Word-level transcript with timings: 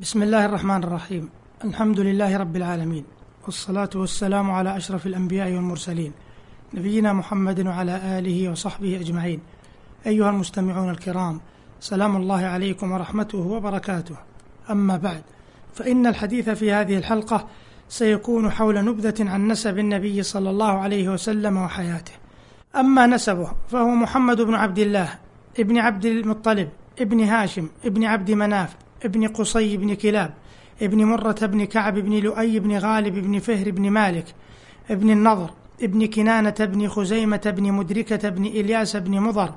بسم 0.00 0.22
الله 0.22 0.44
الرحمن 0.46 0.84
الرحيم 0.84 1.28
الحمد 1.64 2.00
لله 2.00 2.36
رب 2.36 2.56
العالمين 2.56 3.04
والصلاة 3.44 3.90
والسلام 3.94 4.50
على 4.50 4.76
أشرف 4.76 5.06
الأنبياء 5.06 5.52
والمرسلين 5.52 6.12
نبينا 6.74 7.12
محمد 7.12 7.66
وعلى 7.66 8.18
آله 8.18 8.50
وصحبه 8.50 9.00
أجمعين 9.00 9.40
أيها 10.06 10.30
المستمعون 10.30 10.90
الكرام 10.90 11.40
سلام 11.80 12.16
الله 12.16 12.44
عليكم 12.44 12.92
ورحمته 12.92 13.38
وبركاته 13.38 14.16
أما 14.70 14.96
بعد 14.96 15.22
فإن 15.74 16.06
الحديث 16.06 16.50
في 16.50 16.72
هذه 16.72 16.98
الحلقة 16.98 17.48
سيكون 17.88 18.50
حول 18.50 18.84
نبذة 18.84 19.30
عن 19.30 19.48
نسب 19.48 19.78
النبي 19.78 20.22
صلى 20.22 20.50
الله 20.50 20.78
عليه 20.78 21.08
وسلم 21.08 21.56
وحياته 21.56 22.12
أما 22.76 23.06
نسبه 23.06 23.52
فهو 23.68 23.88
محمد 23.88 24.40
بن 24.40 24.54
عبد 24.54 24.78
الله 24.78 25.18
ابن 25.58 25.78
عبد 25.78 26.06
المطلب 26.06 26.68
ابن 27.00 27.20
هاشم 27.20 27.68
ابن 27.84 28.04
عبد 28.04 28.30
مناف 28.30 28.76
ابن 29.04 29.28
قصي 29.28 29.76
بن 29.76 29.94
كلاب 29.94 30.34
ابن 30.82 31.04
مرة 31.04 31.36
بن 31.42 31.64
كعب 31.64 31.98
بن 31.98 32.12
لؤي 32.12 32.58
بن 32.58 32.78
غالب 32.78 33.14
بن 33.14 33.38
فهر 33.38 33.70
بن 33.70 33.90
مالك 33.90 34.34
ابن 34.90 35.10
النضر 35.10 35.50
ابن 35.82 36.06
كنانة 36.06 36.54
بن 36.60 36.88
خزيمة 36.88 37.52
بن 37.56 37.72
مدركة 37.72 38.28
بن 38.28 38.46
إلياس 38.46 38.96
بن 38.96 39.20
مضر 39.20 39.50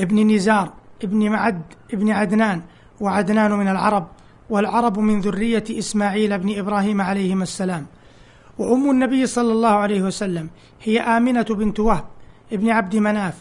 ابن 0.00 0.34
نزار 0.34 0.72
ابن 1.04 1.30
معد 1.30 1.62
ابن 1.92 2.10
عدنان 2.10 2.62
وعدنان 3.00 3.52
من 3.52 3.68
العرب 3.68 4.08
والعرب 4.50 4.98
من 4.98 5.20
ذرية 5.20 5.64
إسماعيل 5.70 6.38
بن 6.38 6.58
إبراهيم 6.58 7.00
عليهما 7.00 7.42
السلام. 7.42 7.86
وأم 8.58 8.90
النبي 8.90 9.26
صلى 9.26 9.52
الله 9.52 9.68
عليه 9.68 10.02
وسلم 10.02 10.50
هي 10.82 11.00
آمنة 11.00 11.42
بنت 11.42 11.80
وهب 11.80 12.04
ابن 12.52 12.70
عبد 12.70 12.96
مناف 12.96 13.34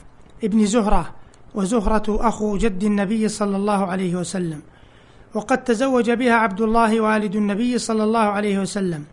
ابن 0.43 0.65
زهرة 0.65 1.15
وزهرة 1.55 2.27
أخو 2.27 2.57
جد 2.57 2.83
النبي 2.83 3.27
صلى 3.27 3.55
الله 3.57 3.85
عليه 3.85 4.15
وسلم. 4.15 4.61
وقد 5.35 5.63
تزوج 5.63 6.11
بها 6.11 6.33
عبد 6.33 6.61
الله 6.61 7.01
والد 7.01 7.35
النبي 7.35 7.77
صلى 7.77 8.03
الله 8.03 8.19
عليه 8.19 8.59
وسلم 8.59 9.03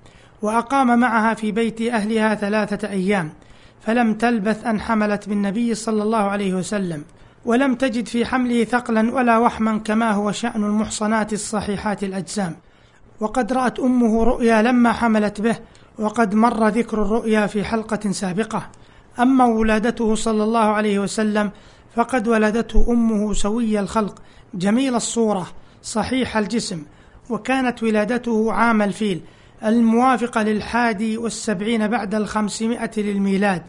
وأقام 0.43 0.99
معها 0.99 1.35
في 1.35 1.53
بيت 1.53 1.81
أهلها 1.81 2.35
ثلاثة 2.35 2.89
أيام 2.89 3.33
فلم 3.81 4.15
تلبث 4.15 4.67
أن 4.67 4.81
حملت 4.81 5.29
بالنبي 5.29 5.75
صلى 5.75 6.03
الله 6.03 6.19
عليه 6.19 6.55
وسلم 6.55 7.05
ولم 7.45 7.75
تجد 7.75 8.07
في 8.07 8.25
حمله 8.25 8.65
ثقلا 8.65 9.15
ولا 9.15 9.39
وحما 9.39 9.79
كما 9.79 10.11
هو 10.11 10.33
شأن 10.33 10.65
المحصنات 10.65 11.33
الصحيحات 11.33 12.05
الأجسام. 12.05 12.57
وقد 13.21 13.53
رأت 13.53 13.81
أمه 13.81 14.25
رؤيا 14.25 14.63
لما 14.63 14.93
حملت 14.93 15.41
به 15.41 15.57
وقد 15.99 16.35
مر 16.35 16.69
ذكر 16.69 17.03
الرؤيا 17.03 17.47
في 17.47 17.65
حلقة 17.65 18.11
سابقة. 18.11 18.69
أما 19.21 19.45
ولادته 19.45 20.15
صلى 20.15 20.45
الله 20.45 20.65
عليه 20.65 20.99
وسلم 20.99 21.51
فقد 21.95 22.29
ولدته 22.29 22.87
أمه 22.89 23.33
سوي 23.33 23.81
الخلق 23.81 24.23
جميل 24.55 24.95
الصورة 24.95 25.47
صحيح 25.83 26.37
الجسم 26.37 26.83
وكانت 27.31 27.83
ولادته 27.83 28.53
عام 28.53 28.83
الفيل 28.83 29.21
الموافقة 29.65 30.43
للحادي 30.43 31.19
والسبعين 31.19 31.89
بعد 31.89 32.15
الخمسمائة 32.15 32.91
للميلاد. 32.97 33.63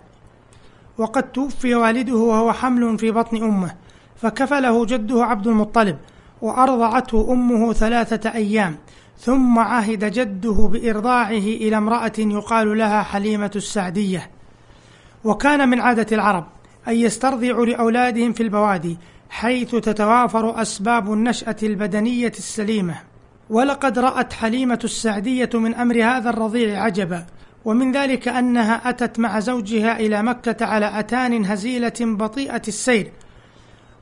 وقد 0.97 1.31
توفي 1.31 1.75
والده 1.75 2.15
وهو 2.15 2.53
حمل 2.53 2.99
في 2.99 3.11
بطن 3.11 3.37
أمه 3.43 3.75
فكفله 4.15 4.85
جده 4.85 5.23
عبد 5.23 5.47
المطلب 5.47 5.97
وأرضعته 6.41 7.31
أمه 7.31 7.73
ثلاثة 7.73 8.33
أيام 8.33 8.77
ثم 9.19 9.59
عهد 9.59 10.05
جده 10.05 10.69
بإرضاعه 10.71 11.29
إلى 11.31 11.77
امرأة 11.77 12.13
يقال 12.17 12.77
لها 12.77 13.03
حليمة 13.03 13.51
السعدية. 13.55 14.29
وكان 15.23 15.69
من 15.69 15.79
عادة 15.79 16.07
العرب 16.11 16.45
أن 16.87 16.95
يسترضعوا 16.95 17.65
لأولادهم 17.65 18.33
في 18.33 18.43
البوادي 18.43 18.97
حيث 19.33 19.75
تتوافر 19.75 20.61
أسباب 20.61 21.13
النشأة 21.13 21.55
البدنية 21.63 22.31
السليمة. 22.37 22.95
ولقد 23.49 23.99
رأت 23.99 24.33
حليمة 24.33 24.79
السعدية 24.83 25.49
من 25.53 25.75
أمر 25.75 26.03
هذا 26.03 26.29
الرضيع 26.29 26.83
عجبا 26.83 27.25
ومن 27.65 27.91
ذلك 27.91 28.27
أنها 28.27 28.89
أتت 28.89 29.19
مع 29.19 29.39
زوجها 29.39 29.99
إلى 29.99 30.23
مكة 30.23 30.65
على 30.65 30.99
أتان 30.99 31.45
هزيلة 31.45 31.93
بطيئة 32.01 32.61
السير 32.67 33.11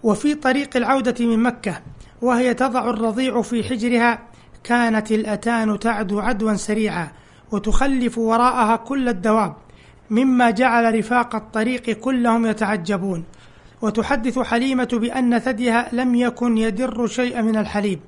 وفي 0.04 0.36
طريق 0.36 0.78
العودة 0.78 1.26
من 1.26 1.40
مكة 1.40 1.82
وهي 2.22 2.54
تضع 2.54 2.90
الرضيع 2.90 3.42
في 3.42 3.64
حجرها. 3.64 4.20
كانت 4.64 5.12
الأتان 5.12 5.80
تعدو 5.80 6.20
عدوا 6.20 6.54
سريعا 6.54 7.12
وتخلف 7.52 8.18
وراءها 8.18 8.76
كل 8.76 9.10
الدواب 9.10 9.56
مما 10.10 10.50
جعل 10.50 10.96
رفاق 11.00 11.36
الطريق 11.36 11.90
كلهم 11.90 12.46
يتعجبون. 12.46 13.24
وتحدث 13.82 14.40
حليمة 14.40 14.90
بأن 14.94 15.40
ثديها 15.40 15.90
لم 15.92 16.16
يكن 16.16 16.58
يدر 16.58 17.08
شيء 17.08 17.42
من 17.42 17.56
الحليب 17.58 18.00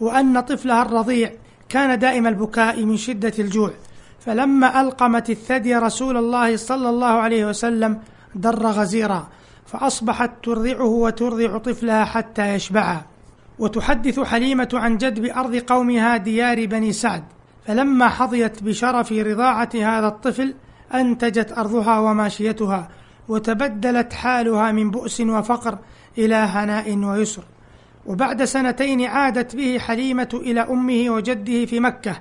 وأن 0.00 0.40
طفلها 0.40 0.82
الرضيع 0.82 1.32
كان 1.68 1.98
دائم 1.98 2.26
البكاء 2.26 2.84
من 2.84 2.96
شدة 2.96 3.32
الجوع. 3.38 3.70
فلما 4.20 4.80
ألقمت 4.80 5.30
الثدي 5.30 5.74
رسول 5.74 6.16
الله 6.16 6.56
صلى 6.56 6.88
الله 6.88 7.06
عليه 7.06 7.46
وسلم 7.46 7.98
در 8.34 8.66
غزيرا 8.66 9.28
فأصبحت 9.66 10.30
ترضعه 10.42 10.84
وترضع 10.84 11.58
طفلها 11.58 12.04
حتى 12.04 12.54
يشبعا 12.54 13.02
وتحدث 13.58 14.20
حليمة 14.20 14.68
عن 14.74 14.96
جدب 14.96 15.24
أرض 15.24 15.56
قومها 15.56 16.16
ديار 16.16 16.66
بني 16.66 16.92
سعد. 16.92 17.24
فلما 17.66 18.08
حظيت 18.08 18.62
بشرف 18.62 19.12
رضاعة 19.12 19.70
هذا 19.74 20.06
الطفل 20.06 20.54
أنتجت 20.94 21.52
أرضها 21.52 21.98
وماشيتها. 21.98 22.88
وتبدلت 23.28 24.12
حالها 24.12 24.72
من 24.72 24.90
بؤس 24.90 25.20
وفقر 25.20 25.78
إلى 26.18 26.34
هناء 26.34 26.96
ويسر. 26.98 27.42
وبعد 28.06 28.44
سنتين 28.44 29.04
عادت 29.06 29.56
به 29.56 29.78
حليمة 29.78 30.28
إلى 30.34 30.60
أمه 30.60 31.10
وجده 31.10 31.66
في 31.66 31.80
مكة 31.80 32.16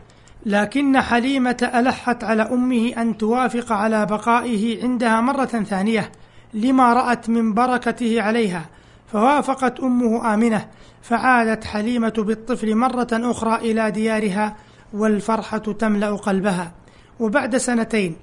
لكن 0.45 1.01
حليمة 1.01 1.71
ألحت 1.75 2.23
على 2.23 2.41
أمه 2.41 2.93
أن 2.97 3.17
توافق 3.17 3.71
على 3.71 4.05
بقائه 4.05 4.83
عندها 4.83 5.21
مرة 5.21 5.45
ثانية 5.45 6.11
لما 6.53 6.93
رأت 6.93 7.29
من 7.29 7.53
بركته 7.53 8.21
عليها 8.21 8.65
فوافقت 9.07 9.79
أمه 9.79 10.33
آمنة 10.33 10.67
فعادت 11.01 11.63
حليمة 11.63 12.13
بالطفل 12.17 12.75
مرة 12.75 13.07
أخرى 13.11 13.55
إلى 13.55 13.91
ديارها 13.91 14.55
والفرحة 14.93 15.57
تملأ 15.57 16.15
قلبها. 16.15 16.71
وبعد 17.19 17.57
سنتين 17.57 18.15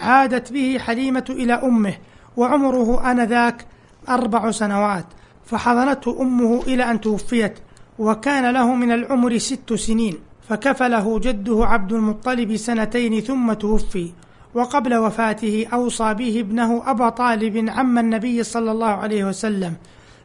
عادت 0.00 0.52
به 0.52 0.78
حليمة 0.78 1.24
إلى 1.30 1.52
أمه 1.52 1.94
وعمره 2.36 3.10
آنذاك 3.10 3.66
أربع 4.08 4.50
سنوات 4.50 5.06
فحضنته 5.46 6.22
أمه 6.22 6.62
إلى 6.66 6.90
أن 6.90 7.00
توفيت 7.00 7.58
وكان 7.98 8.50
له 8.52 8.74
من 8.74 8.92
العمر 8.92 9.38
ست 9.38 9.74
سنين 9.74 10.18
فكفله 10.48 11.18
جده 11.18 11.66
عبد 11.66 11.92
المطلب 11.92 12.56
سنتين 12.56 13.20
ثم 13.20 13.52
توفي 13.52 14.10
وقبل 14.54 14.94
وفاته 14.94 15.66
أوصى 15.72 16.14
به 16.14 16.40
ابنه 16.40 16.90
أبا 16.90 17.08
طالب 17.08 17.68
عم 17.68 17.98
النبي 17.98 18.42
صلى 18.42 18.70
الله 18.70 18.86
عليه 18.86 19.24
وسلم 19.24 19.74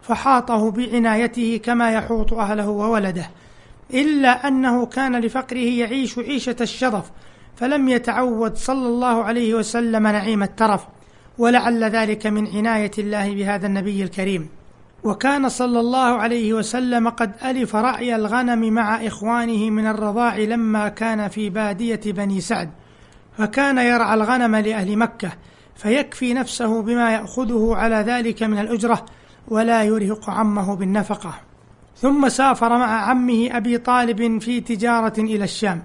فحاطه 0.01 0.71
بعنايته 0.71 1.59
كما 1.63 1.91
يحوط 1.91 2.33
أهله 2.33 2.69
وولده 2.69 3.29
إلا 3.93 4.47
أنه 4.47 4.85
كان 4.85 5.21
لفقره 5.21 5.57
يعيش 5.57 6.19
عيشة 6.19 6.55
الشرف 6.61 7.11
فلم 7.55 7.89
يتعود 7.89 8.55
صلى 8.55 8.87
الله 8.87 9.23
عليه 9.23 9.53
وسلم 9.53 10.07
نعيم 10.07 10.43
الترف. 10.43 10.87
ولعل 11.37 11.83
ذلك 11.83 12.27
من 12.27 12.47
عناية 12.47 12.91
الله 12.97 13.35
بهذا 13.35 13.67
النبي 13.67 14.03
الكريم. 14.03 14.49
وكان 15.03 15.49
صلى 15.49 15.79
الله 15.79 15.99
عليه 15.99 16.53
وسلم 16.53 17.09
قد 17.09 17.31
ألف 17.45 17.75
رعي 17.75 18.15
الغنم 18.15 18.73
مع 18.73 19.07
إخوانه 19.07 19.69
من 19.69 19.87
الرضاع 19.87 20.37
لما 20.37 20.89
كان 20.89 21.27
في 21.27 21.49
بادية 21.49 22.01
بني 22.05 22.41
سعد. 22.41 22.69
فكان 23.37 23.77
يرعى 23.77 24.13
الغنم 24.13 24.55
لأهل 24.55 24.97
مكة 24.97 25.31
فيكفي 25.75 26.33
نفسه 26.33 26.81
بما 26.81 27.11
يأخذه 27.11 27.75
على 27.75 27.95
ذلك 27.95 28.43
من 28.43 28.59
الأجرة 28.59 29.05
ولا 29.47 29.83
يرهق 29.83 30.29
عمه 30.29 30.75
بالنفقة. 30.75 31.33
ثم 31.97 32.29
سافر 32.29 32.69
مع 32.69 33.09
عمه 33.09 33.49
أبي 33.51 33.77
طالب 33.77 34.41
في 34.41 34.61
تجارة 34.61 35.13
إلى 35.17 35.43
الشام 35.43 35.83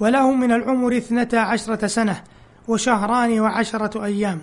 وله 0.00 0.32
من 0.32 0.52
العمر 0.52 0.96
اثنتا 0.96 1.36
عشرة 1.36 1.86
سنة 1.86 2.22
وشهران 2.68 3.40
وعشرة 3.40 4.04
أيام. 4.04 4.40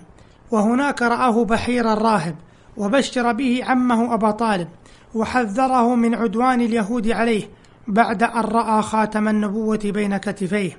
وهناك 0.50 1.02
رآه 1.02 1.44
بحير 1.44 1.92
الراهب 1.92 2.36
وبشر 2.76 3.32
به 3.32 3.60
عمه 3.64 4.14
أبا 4.14 4.30
طالب 4.30 4.68
وحذره 5.14 5.94
من 5.94 6.14
عدوان 6.14 6.60
اليهود 6.60 7.10
عليه 7.10 7.50
بعد 7.88 8.22
أن 8.22 8.40
رأى 8.40 8.82
خاتم 8.82 9.28
النبوة 9.28 9.80
بين 9.84 10.16
كتفيه. 10.16 10.78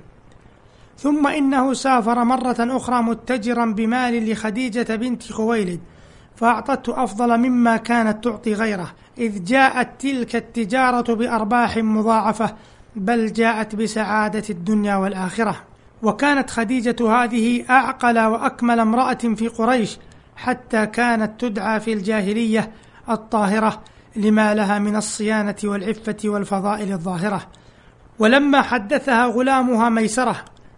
ثم 0.98 1.26
إنه 1.26 1.72
سافر 1.72 2.24
مرة 2.24 2.56
أخرى 2.58 3.02
متجرا 3.02 3.66
بمال 3.66 4.30
لخديجة 4.30 4.96
بنت 4.96 5.32
خويلد 5.32 5.80
فأعطته 6.36 7.04
أفضل 7.04 7.38
مما 7.38 7.76
كانت 7.76 8.24
تعطي 8.24 8.54
غيره 8.54 8.92
إذ 9.18 9.44
جاءت 9.44 9.88
تلك 9.98 10.36
التجارة 10.36 11.14
بأرباح 11.14 11.76
مضاعفة 11.76 12.54
بل 12.96 13.32
جاءت 13.32 13.74
بسعادة 13.74 14.42
الدنيا 14.50 14.96
والآخرة. 14.96 15.69
وكانت 16.02 16.50
خديجة 16.50 16.96
هذه 17.10 17.64
أعقل 17.70 18.18
وأكمل 18.18 18.80
امرأة 18.80 19.14
في 19.14 19.48
قريش 19.48 19.98
حتى 20.36 20.86
كانت 20.86 21.40
تدعى 21.40 21.80
في 21.80 21.92
الجاهلية 21.92 22.70
الطاهرة 23.10 23.82
لما 24.16 24.54
لها 24.54 24.78
من 24.78 24.96
الصيانة 24.96 25.56
والعفة 25.64 26.16
والفضائل 26.24 26.92
الظاهرة. 26.92 27.46
ولما 28.18 28.62
حدثها 28.62 29.26
غلامها 29.26 29.88
ميسرة 29.88 30.36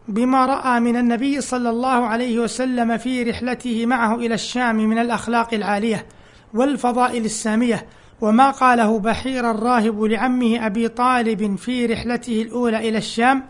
بما 0.08 0.46
رأى 0.46 0.80
من 0.80 0.96
النبي 0.96 1.40
صلى 1.40 1.70
الله 1.70 2.06
عليه 2.06 2.38
وسلم 2.38 2.98
في 2.98 3.22
رحلته 3.22 3.86
معه 3.86 4.14
إلى 4.14 4.34
الشام 4.34 4.76
من 4.76 4.98
الأخلاق 4.98 5.54
العالية 5.54 6.06
والفضائل 6.54 7.24
السامية 7.24 7.86
وما 8.20 8.50
قاله 8.50 8.98
بحير 8.98 9.50
الراهب 9.50 10.02
لعمه 10.02 10.66
أبي 10.66 10.88
طالب 10.88 11.56
في 11.56 11.86
رحلته 11.86 12.42
الأولى 12.42 12.88
إلى 12.88 12.98
الشام 12.98 13.42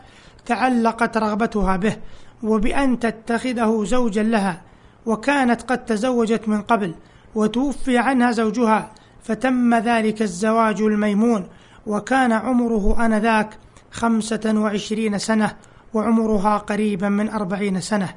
تعلقت 0.46 1.16
رغبتها 1.16 1.76
به 1.76 1.96
وبأن 2.42 2.98
تتخذه 2.98 3.84
زوجا 3.84 4.22
لها 4.22 4.62
وكانت 5.06 5.62
قد 5.62 5.84
تزوجت 5.84 6.48
من 6.48 6.62
قبل 6.62 6.94
وتوفي 7.34 7.98
عنها 7.98 8.32
زوجها 8.32 8.90
فتم 9.22 9.74
ذلك 9.74 10.22
الزواج 10.22 10.82
الميمون 10.82 11.48
وكان 11.86 12.32
عمره 12.32 13.06
آنذاك 13.06 13.58
خمسة 13.90 14.52
وعشرين 14.56 15.18
سنة 15.18 15.56
وعمرها 15.94 16.58
قريبا 16.58 17.08
من 17.08 17.28
أربعين 17.30 17.80
سنة. 17.80 18.08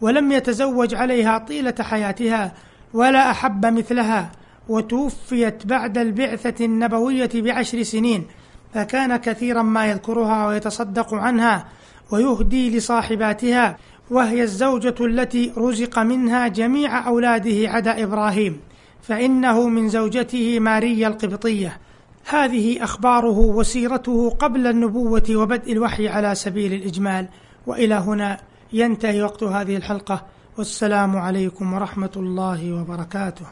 ولم 0.00 0.32
يتزوج 0.32 0.94
عليها 0.94 1.38
طيلة 1.38 1.74
حياتها 1.80 2.54
ولا 2.94 3.30
أحب 3.30 3.66
مثلها 3.66 4.32
وتوفيت 4.68 5.66
بعد 5.66 5.98
البعثة 5.98 6.64
النبوية 6.64 7.30
بعشر 7.34 7.82
سنين 7.82 8.26
فكان 8.74 9.16
كثيرا 9.16 9.62
ما 9.62 9.86
يذكرها 9.86 10.46
ويتصدق 10.46 11.14
عنها 11.14 11.64
ويهدي 12.10 12.76
لصاحباتها 12.76 13.76
وهي 14.10 14.42
الزوجة 14.42 14.94
التي 15.00 15.52
رزق 15.56 15.98
منها 15.98 16.48
جميع 16.48 17.08
أولاده 17.08 17.70
عدا 17.70 18.02
إبراهيم 18.02 18.60
فإنه 19.02 19.68
من 19.68 19.88
زوجته 19.88 20.60
ماريا 20.60 21.08
القبطية. 21.08 21.78
هذه 22.28 22.84
أخباره 22.84 23.38
وسيرته 23.38 24.30
قبل 24.30 24.66
النبوة 24.66 25.22
وبدء 25.30 25.72
الوحي 25.72 26.08
على 26.08 26.34
سبيل 26.34 26.72
الإجمال. 26.72 27.28
وإلى 27.66 27.94
هنا 27.94 28.40
ينتهي 28.72 29.22
وقت 29.22 29.42
هذه 29.42 29.76
الحلقة. 29.76 30.26
والسلام 30.58 31.16
عليكم 31.16 31.72
ورحمة 31.72 32.12
الله 32.16 32.72
وبركاته. 32.72 33.46